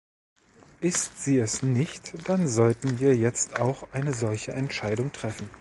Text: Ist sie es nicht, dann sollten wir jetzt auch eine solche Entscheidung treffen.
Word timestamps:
Ist 0.79 1.23
sie 1.23 1.37
es 1.37 1.61
nicht, 1.61 2.27
dann 2.27 2.47
sollten 2.47 2.99
wir 2.99 3.15
jetzt 3.15 3.59
auch 3.59 3.93
eine 3.93 4.13
solche 4.15 4.51
Entscheidung 4.51 5.11
treffen. 5.11 5.47